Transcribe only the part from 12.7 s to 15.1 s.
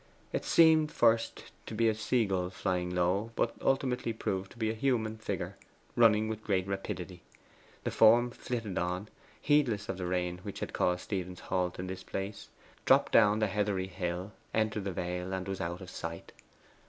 dropped down the heathery hill, entered the